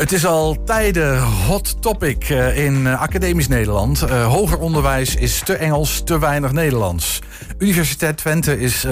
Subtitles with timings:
[0.00, 4.02] Het is al tijden hot topic eh, in eh, academisch Nederland.
[4.02, 7.18] Uh, hoger onderwijs is te Engels, te weinig Nederlands.
[7.58, 8.82] Universiteit Twente is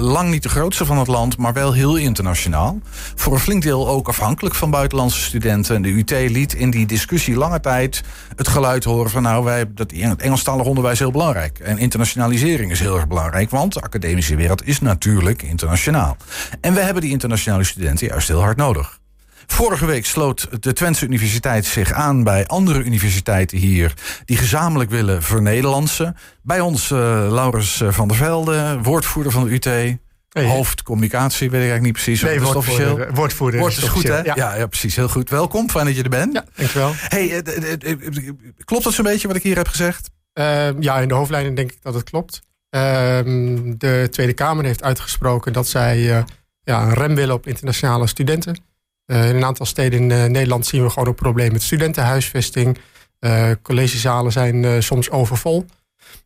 [0.00, 2.80] lang niet de grootste van het land, maar wel heel internationaal.
[3.14, 5.76] Voor een flink deel ook afhankelijk van buitenlandse studenten.
[5.76, 8.02] En de UT liet in die discussie lange tijd
[8.36, 11.58] het geluid horen van nou, wij dat het Engelstalig onderwijs heel belangrijk.
[11.58, 16.16] En internationalisering is heel erg belangrijk, want de academische wereld is natuurlijk internationaal.
[16.60, 18.97] En we hebben die internationale studenten juist heel hard nodig.
[19.52, 23.94] Vorige week sloot de Twentse Universiteit zich aan bij andere universiteiten hier
[24.24, 26.16] die gezamenlijk willen vernederlandsen.
[26.42, 26.98] Bij ons uh,
[27.30, 29.64] Laurens eh, van der Velde, woordvoerder van de UT.
[29.64, 29.98] Hey.
[30.44, 32.22] Hoofdcommunicatie, weet ik eigenlijk niet precies.
[32.22, 32.92] Nee, woordvoerder.
[32.92, 33.14] Officieel.
[33.14, 33.60] Woordvoerder.
[33.60, 34.18] Woord is goed, hè?
[34.18, 34.56] Ja.
[34.56, 34.66] ja.
[34.66, 34.96] precies.
[34.96, 35.30] Heel goed.
[35.30, 35.70] Welkom.
[35.70, 36.32] Fijn dat je er bent.
[36.32, 36.92] Ja, dankjewel.
[36.94, 37.96] Hey, eh,
[38.64, 40.10] klopt dat zo'n beetje wat ik hier heb gezegd?
[40.34, 42.42] Uh, ja, in de hoofdlijnen denk ik dat het klopt.
[42.70, 42.80] Uh,
[43.76, 46.22] de Tweede Kamer heeft uitgesproken dat zij uh,
[46.64, 48.67] ja, een rem willen op internationale studenten.
[49.08, 52.78] Uh, in een aantal steden in uh, Nederland zien we gewoon ook problemen met studentenhuisvesting.
[53.20, 55.64] Uh, collegezalen zijn soms overvol.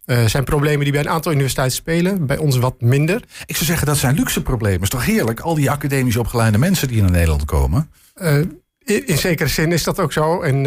[0.04, 3.22] Er zijn problemen die bij een aantal universiteiten spelen, bij ons wat minder.
[3.46, 4.80] Ik zou zeggen, dat zijn luxe problemen.
[4.80, 7.90] is toch heerlijk, al die academisch opgeleide mensen die naar Nederland komen?
[8.84, 10.40] In, in, zekere zin is dat ook zo.
[10.40, 10.62] En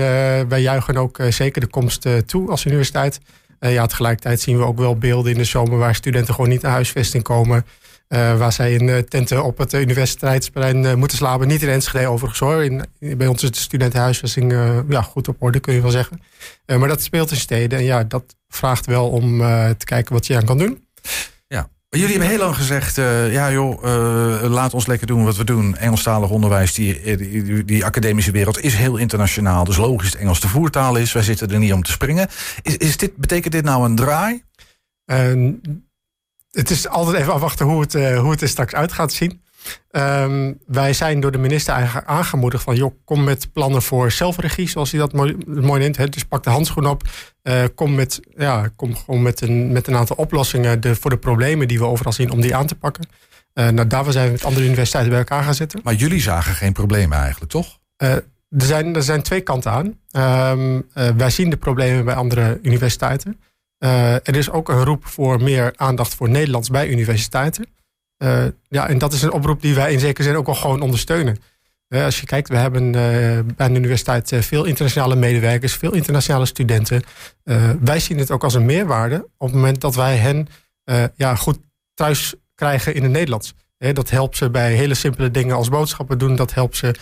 [0.49, 3.19] wij juichen ook zeker de komst toe als universiteit.
[3.59, 6.71] ja, tegelijkertijd zien we ook wel beelden in de zomer waar studenten gewoon niet naar
[6.71, 7.65] huisvesting komen.
[8.09, 11.47] Uh, waar zij in uh, tenten op het universiteitsplein uh, moeten slapen.
[11.47, 12.63] Niet in Enschede overigens hoor.
[12.63, 14.51] In, bij ons is de studentenhuisvesting
[14.89, 16.21] ja, goed op orde, kun je wel zeggen.
[16.65, 17.79] maar dat speelt in steden.
[17.79, 19.37] En ja, dat vraagt wel om
[19.77, 20.85] te kijken wat je aan kan doen.
[21.47, 21.69] Ja.
[21.89, 22.95] Jullie hebben heel lang gezegd,
[23.31, 23.83] ja joh,
[24.49, 25.75] laat ons lekker doen wat we doen.
[25.75, 29.63] Engelstalig onderwijs, die, die, die, academische wereld is heel internationaal.
[29.63, 31.13] Dus logisch dat Engels de voertaal is.
[31.13, 32.27] Wij zitten er niet om te springen.
[32.61, 34.43] Is, is dit, betekent dit nou een draai?
[36.55, 39.43] Het is altijd even afwachten hoe het, uh, hoe het er straks uit gaat zien.
[39.91, 42.75] Um, wij zijn door de minister eigenlijk aangemoedigd van...
[42.75, 45.97] joh, kom met plannen voor zelfregie, zoals hij dat mooi, mooi neemt.
[45.97, 46.07] Hè.
[46.07, 47.03] Dus pak de handschoen op.
[47.43, 51.17] Uh, kom, met, ja, kom gewoon met een, met een aantal oplossingen de, voor de
[51.17, 52.31] problemen die we overal zien...
[52.31, 53.07] om die aan te pakken.
[53.53, 55.79] Uh, nou, daarvoor zijn we met andere universiteiten bij elkaar gaan zitten.
[55.83, 57.79] Maar jullie zagen geen problemen eigenlijk, toch?
[57.97, 58.23] er,
[58.57, 59.85] zijn, er zijn twee kanten aan.
[60.51, 63.39] Um, wij zien de problemen bij andere universiteiten...
[63.85, 67.65] Uh, er is ook een roep voor meer aandacht voor Nederlands bij universiteiten.
[68.23, 70.81] Uh, ja, en dat is een oproep die wij in zekere zin ook wel gewoon
[70.81, 71.37] ondersteunen.
[71.89, 72.91] Uh, als je kijkt, we hebben
[73.55, 77.03] bij de universiteit veel internationale medewerkers, veel internationale studenten.
[77.79, 80.47] wij zien het ook als een meerwaarde op het moment dat wij hen
[81.15, 81.59] ja, goed
[81.93, 83.53] thuis krijgen in het Nederlands.
[83.77, 86.35] dat helpt ze bij hele simpele dingen als boodschappen doen.
[86.35, 86.95] Dat helpt ze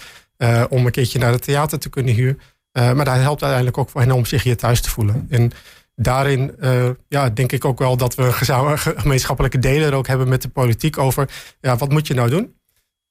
[0.69, 2.39] om een keertje naar het theater te kunnen huren.
[2.71, 5.27] maar dat helpt uiteindelijk ook voor hen om zich hier thuis te voelen.
[5.29, 5.51] En
[5.95, 10.41] daarin uh, ja, denk ik ook wel dat we een gemeenschappelijke delen ook hebben met
[10.41, 11.29] de politiek over
[11.61, 12.53] ja, wat moet je nou doen?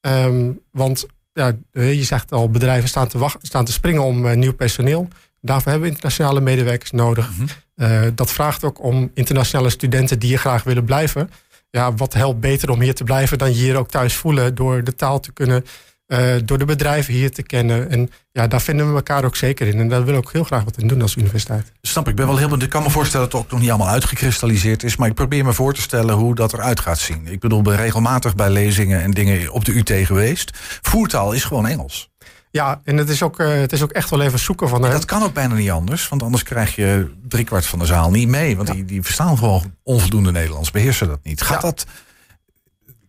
[0.01, 4.33] Um, want ja, je zegt al, bedrijven staan te, wachten, staan te springen om uh,
[4.35, 5.07] nieuw personeel.
[5.41, 7.29] Daarvoor hebben we internationale medewerkers nodig.
[7.29, 7.85] Mm -hmm.
[7.87, 11.29] uh, dat vraagt ook om internationale studenten die hier graag willen blijven.
[11.69, 14.83] Ja, wat helpt beter om hier te blijven dan je hier ook thuis voelen door
[14.83, 15.65] de taal te kunnen
[16.07, 17.89] uh, door de bedrijven hier te kennen.
[17.89, 19.79] En ja, daar vinden we elkaar ook zeker in.
[19.79, 21.71] En daar willen we ook heel graag wat in doen als universiteit.
[21.81, 22.09] Snap ik.
[22.09, 24.83] Ik ben wel heel Ik kan me voorstellen dat het ook nog niet allemaal uitgekristalliseerd
[24.83, 24.95] is.
[24.95, 27.27] Maar ik probeer me voor te stellen hoe dat eruit gaat zien.
[27.27, 30.57] Ik bedoel, ben regelmatig bij lezingen en dingen op de UT geweest.
[30.81, 32.11] Voertaal is gewoon Engels.
[32.51, 34.81] Ja, en het is ook, uh, het is ook echt wel even zoeken van...
[34.81, 36.09] dat kan ook bijna niet anders.
[36.09, 38.55] Want anders krijg je driekwart van de zaal niet mee.
[38.55, 40.71] Want die, die verstaan gewoon onvoldoende Nederlands.
[40.71, 41.41] Beheersen dat niet.
[41.41, 41.85] Gaat dat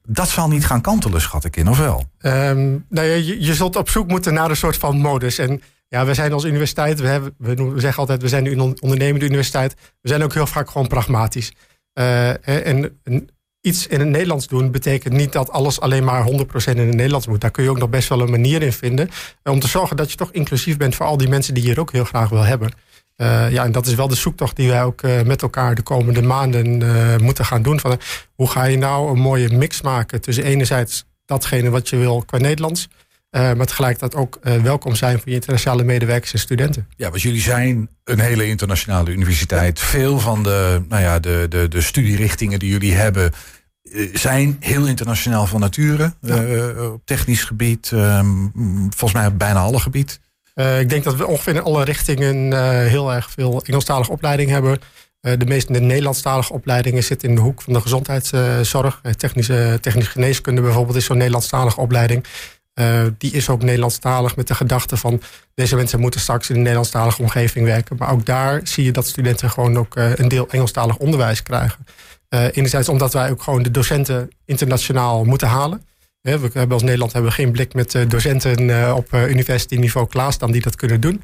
[0.09, 2.05] dat zal niet gaan kantelen, schat ik in, of wel?
[2.23, 5.39] Um, nou ja, je, zult op zoek moeten naar een soort van modus.
[5.39, 9.27] En ja, we zijn als universiteit, we, hebben, we zeggen altijd, we zijn een ondernemende
[9.27, 9.75] universiteit.
[10.01, 11.53] We zijn ook heel vaak gewoon pragmatisch.
[11.95, 12.99] Uh, en,
[13.61, 17.27] iets in het Nederlands doen betekent niet dat alles alleen maar 100% in het Nederlands
[17.27, 17.41] moet.
[17.41, 19.09] Daar kun je ook nog best wel een manier in vinden.
[19.43, 21.93] Om te zorgen dat je toch inclusief bent voor al die mensen die hier ook
[21.93, 22.73] heel graag wil hebben.
[23.17, 25.83] Uh, ja, en dat is wel de zoektocht die wij ook uh, met elkaar de
[25.83, 27.81] komende maanden uh, moeten gaan doen.
[27.81, 28.01] Van,
[28.35, 32.39] hoe ga je nou een mooie mix maken tussen enerzijds datgene wat je wil qua
[32.39, 32.89] Nederlands,
[33.31, 36.89] maar tegelijkertijd ook welkom zijn voor je internationale medewerkers en studenten.
[36.97, 39.81] Ja, want jullie zijn een hele internationale universiteit.
[39.81, 43.33] Veel van de, nou ja, de, de, de studierichtingen die jullie hebben
[44.13, 46.15] zijn heel internationaal van nature.
[46.21, 46.91] Ja.
[46.93, 48.29] op technisch gebied, ehm,
[48.89, 50.21] volgens mij op bijna alle gebied.
[50.55, 54.51] Uh, ik denk dat we ongeveer in alle richtingen uh, heel erg veel Engelstalige opleiding
[54.51, 54.79] hebben.
[55.21, 59.01] Uh, de meeste de Nederlandstalige opleidingen zitten in de hoek van de gezondheidszorg.
[59.17, 62.25] technische, technische geneeskunde bijvoorbeeld is zo'n Nederlandstalige opleiding.
[63.19, 65.23] die is ook Nederlandstalig met de gedachte van...
[65.55, 67.97] deze mensen moeten straks in een Nederlandstalige omgeving werken.
[67.99, 71.87] Maar ook daar zie je dat studenten gewoon ook een deel Engelstalig onderwijs krijgen.
[72.29, 75.83] enerzijds omdat wij ook gewoon de docenten internationaal moeten halen.
[76.25, 80.61] We hebben als Nederland hebben we geen blik met docenten op university niveau klaarstaan die
[80.61, 81.23] dat kunnen doen.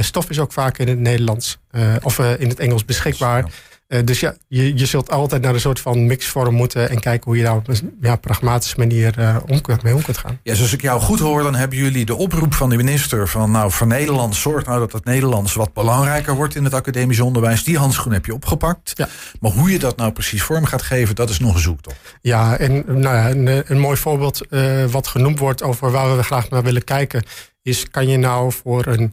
[0.00, 1.58] stof is ook vaak in het Nederlands
[2.02, 3.50] of in het Engels beschikbaar.
[3.88, 7.24] Uh, dus ja, je, je zult altijd naar een soort van mixvorm moeten en kijken
[7.24, 10.40] hoe je daar op een ja, pragmatische manier uh, om kunt, mee om kunt gaan.
[10.42, 13.50] Ja, zoals ik jou goed hoor, dan hebben jullie de oproep van de minister van
[13.50, 17.64] nou voor Nederland, zorg nou dat het Nederlands wat belangrijker wordt in het academisch onderwijs.
[17.64, 18.92] Die handschoen heb je opgepakt.
[18.94, 19.08] Ja.
[19.40, 21.96] Maar hoe je dat nou precies vorm gaat geven, dat is nog een zoektocht.
[22.20, 26.22] Ja, en nou ja, een, een mooi voorbeeld uh, wat genoemd wordt over waar we
[26.22, 27.24] graag naar willen kijken,
[27.62, 29.12] is kan je nou voor een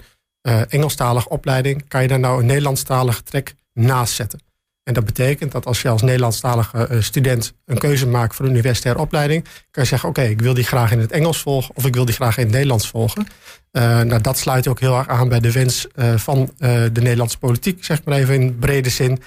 [0.70, 4.40] Engelstalige opleiding, kan je daar nou een Nederlandstalige trek naast zetten?
[4.84, 8.52] En dat betekent dat als je als Nederlandstalige eh, student een keuze maakt voor een
[8.52, 11.86] universitaire opleiding, kan je zeggen: Oké, ik wil die graag in het Engels volgen of
[11.86, 13.28] ik wil die graag in het Nederlands volgen.
[13.72, 17.38] Uh, nou, dat sluit ook heel erg aan bij de wens uh, van de Nederlandse
[17.38, 19.22] politiek, zeg maar even in brede zin,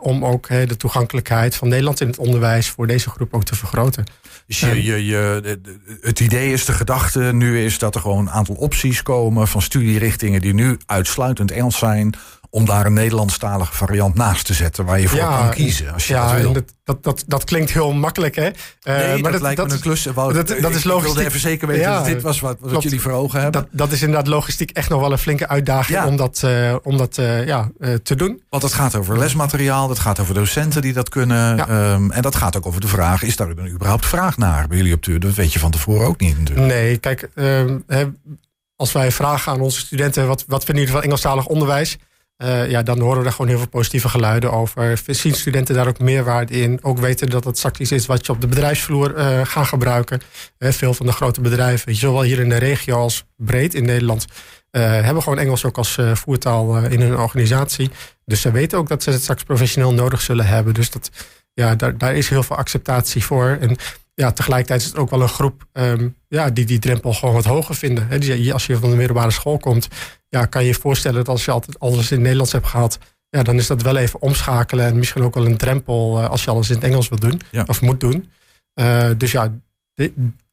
[0.00, 4.04] om ook de toegankelijkheid van Nederland in het onderwijs voor deze groep ook te vergroten.
[4.46, 5.58] Dus je, je, je,
[6.00, 9.62] het idee is, de gedachte nu is dat er gewoon een aantal opties komen van
[9.62, 12.14] studierichtingen die nu uitsluitend Engels zijn
[12.56, 15.92] om daar een Nederlandstalige variant naast te zetten waar je voor kan kiezen.
[15.92, 16.52] Als je ja, dat, wil.
[16.52, 18.46] Dat, dat, dat, dat, klinkt heel makkelijk, hè?
[18.46, 20.02] Uh, nee, maar dat, lijkt me een klus.
[20.02, 20.14] dat,
[20.60, 21.08] dat is logisch.
[21.08, 23.60] Ik wilde even zeker weten ja, dat dit was wat, wat jullie voor ogen hebben.
[23.60, 26.96] Dat, dat is inderdaad logistiek echt nog wel een flinke uitdaging om dat, uh, om
[26.96, 27.70] dat uh, ja,
[28.02, 28.42] te doen.
[28.48, 31.74] Want het gaat over lesmateriaal, dat gaat over docenten die dat kunnen.
[31.74, 34.94] Um, en dat gaat ook over de vraag, is daar überhaupt vraag naar bij jullie
[34.94, 36.66] op de Dat weet je van tevoren ook niet natuurlijk.
[36.66, 37.84] Nee, kijk, um,
[38.76, 41.98] als wij vragen aan onze studenten, wat, wat vinden jullie van Engelstalig onderwijs?
[42.42, 45.00] Uh, ja, dan horen we daar gewoon heel veel positieve geluiden over.
[45.06, 46.78] Zien studenten daar ook meerwaarde in?
[46.82, 50.20] Ook weten dat het straks iets is wat je op de bedrijfsvloer uh, gaat gebruiken.
[50.58, 54.26] Uh, veel van de grote bedrijven, zowel hier in de regio als breed in Nederland,
[54.70, 57.90] hebben gewoon Engels ook als voertaal in hun organisatie.
[58.24, 60.74] Dus ze weten ook dat ze het straks professioneel nodig zullen hebben.
[60.74, 61.10] Dus dat,
[61.54, 63.56] ja, daar, daar is heel veel acceptatie voor.
[63.60, 63.76] En
[64.16, 67.44] ja, tegelijkertijd is het ook wel een groep um, ja, die die drempel gewoon wat
[67.44, 68.06] hoger vinden.
[68.08, 69.88] He, als je van de middelbare school komt,
[70.28, 72.98] ja, kan je je voorstellen dat als je altijd alles in het Nederlands hebt gehad,
[73.28, 76.44] ja, dan is dat wel even omschakelen en misschien ook wel een drempel uh, als
[76.44, 78.30] je alles in het Engels wil doen of moet doen.
[78.74, 79.52] Uh, dus ja,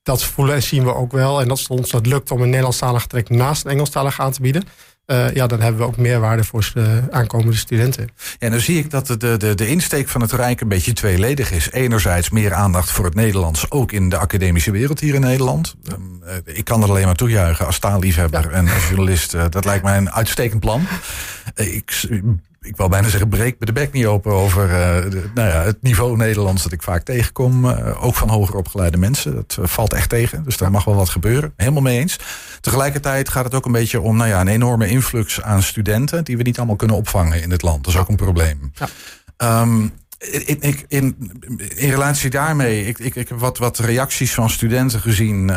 [0.02, 1.42] dat voelen en zien we ook wel.
[1.42, 4.64] En dat ons dat lukt om een Nederlandstalig trek naast een Engelstalig aan te bieden.
[5.08, 8.10] Uh, ja, dan hebben we ook meerwaarde voor de aankomende studenten.
[8.40, 11.52] Ja, dan zie ik dat de, de, de insteek van het Rijk een beetje tweeledig
[11.52, 11.72] is.
[11.72, 15.76] Enerzijds meer aandacht voor het Nederlands, ook in de academische wereld hier in Nederland.
[15.92, 19.34] Um, ik kan er alleen maar toejuichen als taalliefhebber en als journalist.
[19.34, 20.88] Uh, dat lijkt mij een uitstekend plan.
[21.56, 22.08] Ik
[22.64, 25.64] ik wil bijna zeggen, breek me de bek niet open over uh, de, nou ja,
[25.64, 27.66] het niveau Nederlands dat ik vaak tegenkom.
[27.66, 29.36] Uh, ook van hoger opgeleide mensen.
[29.36, 30.44] Dat uh, valt echt tegen.
[30.44, 31.54] Dus daar mag wel wat gebeuren.
[31.58, 32.20] Helemaal mee eens.
[32.62, 36.24] Tegelijkertijd gaat het ook een beetje om nou ja, een enorme influx aan studenten.
[36.24, 37.84] die we niet allemaal kunnen opvangen in het land.
[37.84, 38.72] Dat is ook een probleem.
[38.74, 39.62] Ja.
[39.62, 41.32] Um, in, in, in,
[41.76, 45.50] in, relatie daarmee, ik, ik, ik heb wat, wat reacties van studenten gezien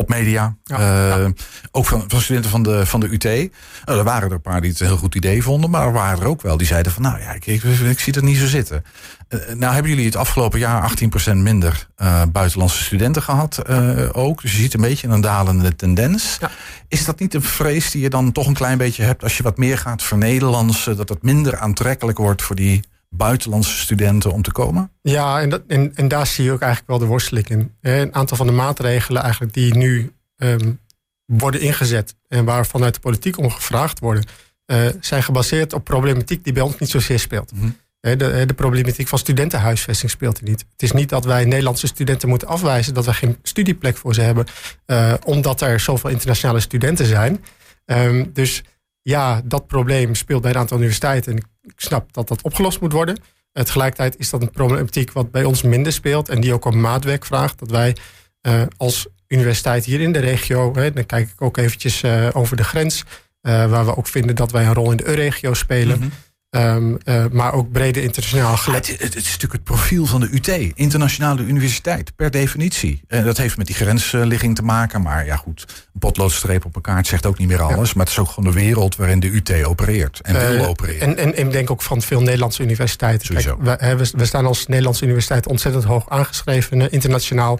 [0.00, 0.56] op media.
[0.72, 1.26] Uh,
[1.70, 3.24] ook van, van, studenten van de, van de UT.
[3.24, 5.70] Nou, er waren er een paar die het een heel goed idee vonden.
[5.70, 7.02] Maar er waren er ook wel die zeiden van...
[7.02, 8.84] nou ja, ik, ik, ik zie het niet zo zitten.
[9.28, 10.92] Uh, nou hebben jullie het afgelopen jaar
[11.32, 13.68] 18% minder uh, buitenlandse studenten gehad
[14.12, 14.42] ook.
[14.42, 16.36] Dus je ziet een beetje een dalende tendens.
[16.40, 16.50] Ja.
[16.88, 19.22] Is dat niet een vrees die je dan toch een klein beetje hebt...
[19.22, 20.96] als je wat meer gaat vernederlandsen...
[20.96, 24.90] dat het minder aantrekkelijk wordt voor die buitenlandse studenten om te komen?
[25.02, 27.74] Ja, en, dat, en, en daar zie je ook eigenlijk wel de worsteling in.
[27.80, 30.80] Een aantal van de maatregelen eigenlijk die nu um,
[31.24, 34.24] worden ingezet en waar vanuit de politiek om gevraagd worden,
[34.66, 37.52] uh, zijn gebaseerd op problematiek die bij ons niet zozeer speelt.
[37.52, 37.76] Mm -hmm.
[38.00, 40.64] de, de, problematiek van studentenhuisvesting speelt er niet.
[40.72, 44.20] Het is niet dat wij Nederlandse studenten moeten afwijzen dat we geen studieplek voor ze
[44.20, 44.46] hebben,
[44.86, 47.44] uh, omdat er zoveel internationale studenten zijn.
[47.84, 48.62] Um, dus
[49.02, 51.32] ja, dat probleem speelt bij een aantal universiteiten.
[51.32, 51.44] En ik
[51.76, 53.18] snap dat dat opgelost moet worden.
[53.52, 56.28] Uh, tegelijkertijd is dat een problematiek wat bij ons minder speelt.
[56.28, 57.58] En die ook om maatwerk vraagt.
[57.58, 57.96] Dat wij
[58.42, 60.74] uh, als universiteit hier in de regio...
[60.74, 63.04] Hè, dan kijk ik ook eventjes uh, over de grens...
[63.40, 65.98] waar we ook vinden dat wij een rol in de EU-regio spelen...
[65.98, 66.10] -hmm.
[66.56, 68.86] Um, uh, maar ook brede internationaal gelet.
[68.86, 73.02] Het, het, is natuurlijk het profiel van de UT, internationale universiteit, per definitie.
[73.08, 75.02] En dat heeft met die grensligging te maken.
[75.02, 77.88] Maar ja, goed, een potloodstreep op elkaar zegt ook niet meer alles.
[77.88, 77.94] Ja.
[77.96, 81.00] Maar het is ook gewoon de wereld waarin de UT opereert en wil uh, opereren.
[81.00, 83.34] En, en, en ik denk ook van veel Nederlandse universiteiten.
[83.34, 87.58] Kijk, we, we, staan als Nederlandse universiteit ontzettend hoog aangeschreven, internationaal.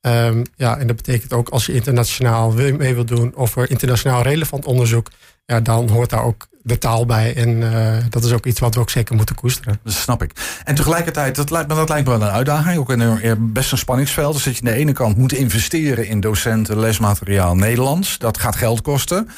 [0.00, 4.22] Um, ja, en dat betekent ook als je internationaal mee wil doen of er internationaal
[4.22, 5.10] relevant onderzoek,
[5.46, 7.36] ja, dan hoort daar ook de taal bij.
[7.36, 9.80] En uh, dat is ook iets wat we ook zeker moeten koesteren.
[9.84, 10.60] Dat snap ik.
[10.64, 12.78] En tegelijkertijd, dat lijkt me, dat lijkt me wel een uitdaging.
[12.78, 14.34] Ook een, best een spanningsveld.
[14.34, 18.18] Dus dat je aan de ene kant moet investeren in docenten, lesmateriaal Nederlands.
[18.18, 19.28] Dat gaat geld kosten.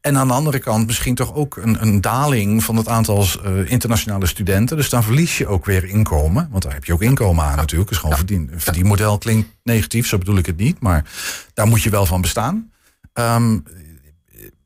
[0.00, 3.70] En aan de andere kant misschien toch ook een, een daling van het aantal uh,
[3.70, 4.76] internationale studenten.
[4.76, 6.48] Dus dan verlies je ook weer inkomen.
[6.50, 7.88] Want daar heb je ook inkomen aan natuurlijk.
[7.88, 10.80] Dus gewoon verdien, verdienmodel klinkt negatief, zo bedoel ik het niet.
[10.80, 11.04] Maar
[11.54, 12.70] daar moet je wel van bestaan.
[13.14, 13.64] Um,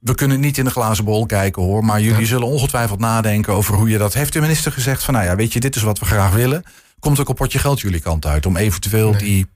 [0.02, 1.84] we kunnen niet in de glazen bol kijken hoor.
[1.84, 4.14] Maar jullie zullen ongetwijfeld nadenken over hoe je dat.
[4.14, 6.64] Heeft de minister gezegd van nou ja, weet je, dit is wat we graag willen.
[6.98, 9.46] Komt ook een potje geld jullie kant uit om eventueel die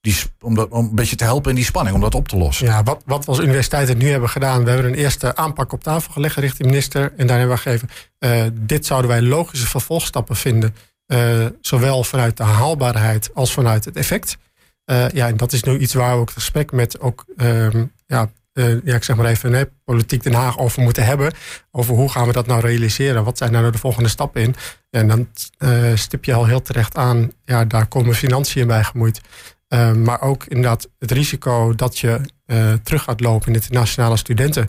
[0.00, 2.36] die, om, dat, om een beetje te helpen in die spanning, om dat op te
[2.36, 2.66] lossen.
[2.66, 5.82] Ja, wat, wat we als universiteiten nu hebben gedaan, we hebben een eerste aanpak op
[5.82, 7.12] tafel gelegd richting de minister.
[7.16, 7.88] En daar hebben we gegeven,
[8.18, 10.74] uh, dit zouden wij logische vervolgstappen vinden.
[11.06, 14.38] Uh, zowel vanuit de haalbaarheid als vanuit het effect.
[14.90, 17.84] Uh, ja, en dat is nu iets waar we ook het gesprek met ook, ehm,
[18.06, 18.30] ja,
[18.84, 21.32] ja, ik zeg maar even, politiek Den Haag over moeten hebben.
[21.70, 23.24] Over hoe gaan we dat nou realiseren?
[23.24, 24.54] Wat zijn nou de volgende stappen in?
[24.90, 25.28] En dan
[25.94, 29.20] stip je al heel terecht aan, ja, daar komen financiën bij gemoeid.
[29.68, 34.68] Uh, maar ook inderdaad het risico dat je uh, terug gaat lopen in internationale studenten.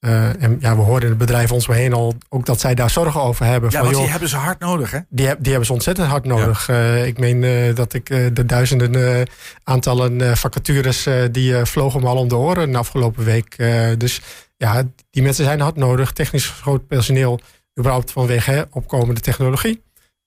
[0.00, 2.90] Uh, en ja, we horen in het bedrijf ons heen al ook dat zij daar
[2.90, 3.70] zorgen over hebben.
[3.70, 4.98] Ja, van, want die hebben ze hard nodig, hè?
[5.08, 6.66] Die, die hebben ze ontzettend hard nodig.
[6.66, 6.94] Ja.
[6.94, 9.26] ik meen dat ik de duizenden
[9.64, 13.56] aantallen vacatures die vlogen me al om de oren de afgelopen week.
[13.98, 14.20] dus
[14.56, 16.12] ja, die mensen zijn hard nodig.
[16.12, 17.40] Technisch groot personeel,
[17.78, 19.82] überhaupt vanwege hè, opkomende technologie.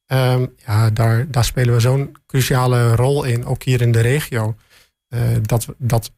[0.08, 4.56] Um, ja, daar, daar spelen we zo'n cruciale rol in, ook hier in de regio.
[5.42, 6.12] Dat, dat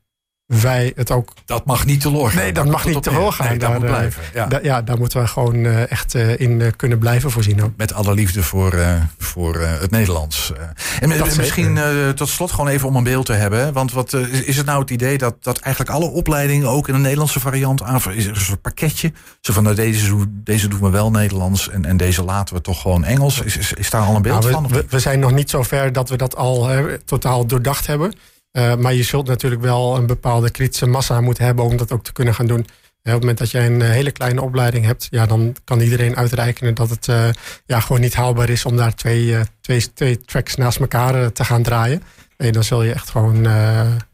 [0.61, 1.33] wij het ook.
[1.45, 2.35] Dat mag niet te gaan.
[2.35, 3.47] Nee, dat, mag niet te gaan.
[3.47, 4.23] Nee, dat moet blijven.
[4.33, 4.47] Ja.
[4.61, 7.63] ja, daar moeten we gewoon uh, echt uh, in kunnen blijven voorzien.
[7.63, 7.71] Ook.
[7.77, 8.73] Met alle liefde voor,
[9.17, 10.51] voor het Nederlands.
[10.99, 11.79] en misschien
[12.15, 13.73] tot slot gewoon even om een beeld te hebben.
[13.73, 17.01] Want wat is het nou het idee dat, dat eigenlijk alle opleidingen ook in een
[17.01, 18.01] Nederlandse variant aan.
[18.11, 19.11] Is er een soort pakketje?
[19.41, 22.81] Zo van nou, deze, deze doen we wel Nederlands en, en deze laten we toch
[22.81, 23.41] gewoon Engels.
[23.41, 24.67] Is, is, is daar al een beeld nou, van?
[24.67, 26.69] We, we, zijn nog niet zo ver dat we dat al
[27.05, 28.13] totaal doordacht hebben.
[28.53, 32.03] Uh, maar je zult natuurlijk wel een bepaalde kritische massa moeten hebben om dat ook
[32.03, 32.59] te kunnen gaan doen.
[32.59, 32.67] op
[33.01, 36.89] het moment dat jij een hele kleine opleiding hebt, ja, dan kan iedereen uitrekenen dat
[36.89, 37.25] het uh,
[37.65, 41.45] ja, gewoon niet haalbaar is om daar twee, uh, twee, twee tracks naast elkaar te
[41.45, 42.03] gaan draaien.
[42.37, 43.43] Nee, dan zul je echt gewoon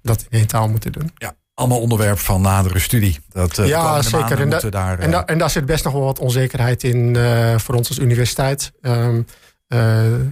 [0.01, 1.11] dat in één taal moeten doen.
[1.15, 1.35] Ja.
[1.53, 3.19] Allemaal onderwerp van nadere studie.
[3.29, 4.39] Dat, ja, zeker.
[4.39, 7.17] En, da daar, en, da en, daar zit best nog wel wat onzekerheid in
[7.57, 8.71] voor ons als universiteit.
[8.81, 9.25] Um,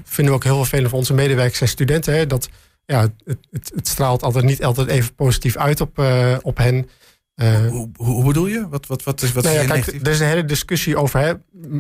[0.04, 2.14] vinden we ook heel vervelend voor onze medewerkers en studenten.
[2.14, 2.50] Hè, dat
[2.88, 6.90] ja, het, het, het, straalt altijd niet altijd even positief uit op, uh, op hen.
[7.36, 8.68] Uh, hoe, hoe, bedoel je?
[8.70, 11.34] Wat, wat, wat is, wat nou ja, kijk, er is een hele discussie over: hè,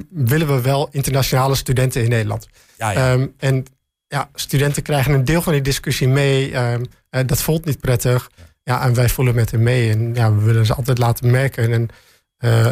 [0.09, 2.47] willen we wel internationale studenten in Nederland?
[2.77, 3.11] Ja, ja.
[3.11, 3.65] Um, en
[4.07, 6.55] ja, studenten krijgen een deel van die discussie mee.
[6.55, 8.31] Um, uh, dat voelt niet prettig.
[8.35, 8.43] Ja.
[8.63, 8.85] ja.
[8.85, 9.91] en wij voelen met hen mee.
[9.91, 11.89] En ja, we willen ze altijd laten merken en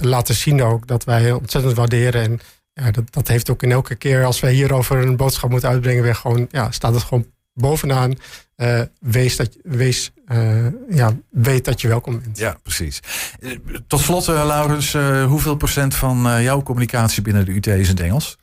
[0.01, 2.21] laten zien ook dat wij ontzettend waarderen.
[2.21, 2.39] En
[2.73, 6.03] ja, dat, dat heeft ook in elke keer als wij hierover een boodschap moeten uitbrengen,
[6.03, 8.13] weer gewoon, ja, staat het gewoon bovenaan
[8.57, 12.37] uh, wees dat, wees, uh, ja, weet dat je welkom bent.
[12.37, 12.99] Ja, precies.
[13.39, 13.57] Uh,
[13.87, 14.97] tot slot, Laurens,
[15.27, 18.37] hoeveel procent van jouw communicatie binnen de UT is in het Engels?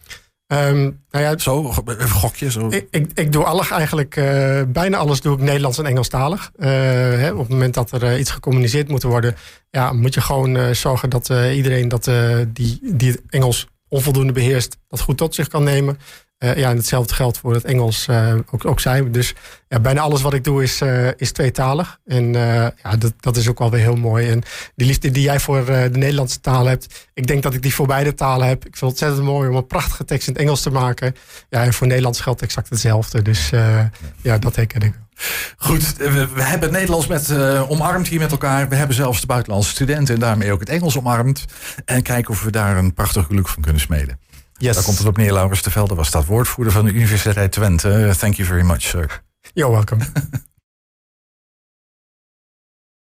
[0.47, 2.51] Um, nou ja, zo, even gokje.
[2.51, 2.69] Zo.
[2.69, 4.15] Ik, ik, ik doe alles eigenlijk,
[4.69, 6.51] bijna alles doe ik Nederlands en Engelstalig.
[6.57, 9.37] Hè, op het moment dat er iets gecommuniceerd moet worden,
[9.71, 12.11] ja, moet je gewoon zorgen dat iedereen dat,
[12.49, 15.99] die, die het Engels onvoldoende beheerst, dat goed tot zich kan nemen.
[16.43, 19.11] Uh, ja, en hetzelfde geldt voor het Engels, uh, ook, ook zij.
[19.11, 19.35] Dus
[19.69, 21.99] ja, bijna alles wat ik doe is, uh, is tweetalig.
[22.07, 24.31] En ja, dat, dat is ook wel weer heel mooi.
[24.31, 24.43] En
[24.75, 27.87] die liefde die jij voor de Nederlandse taal hebt, ik denk dat ik die voor
[27.87, 28.57] beide talen heb.
[28.57, 31.17] Ik vind het ontzettend mooi om een prachtige tekst in het Engels te maken.
[31.49, 33.23] Ja, en voor Nederlands geldt exact hetzelfde.
[33.23, 33.51] Dus
[34.23, 34.95] ja, dat herken ik.
[35.57, 37.33] Goed, we, hebben het Nederlands met,
[37.69, 38.69] omarmd hier met elkaar.
[38.69, 41.45] We hebben zelfs de buitenlandse studenten en daarmee ook het Engels omarmd.
[41.85, 44.19] En kijken of we daar een prachtig geluk van kunnen smeden.
[44.63, 44.75] Yes.
[44.75, 45.33] Daar komt het op neer.
[45.33, 48.15] Laurens de Velde was dat woordvoerder van de Universiteit Twente.
[48.19, 49.23] Thank you very much, sir.
[49.55, 50.05] You're welcome.